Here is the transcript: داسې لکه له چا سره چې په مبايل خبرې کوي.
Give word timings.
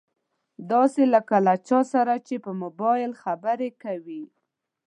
داسې 0.71 1.01
لکه 1.13 1.35
له 1.45 1.55
چا 1.67 1.79
سره 1.93 2.13
چې 2.27 2.35
په 2.45 2.51
مبايل 2.61 3.11
خبرې 3.23 3.69
کوي. 3.83 4.23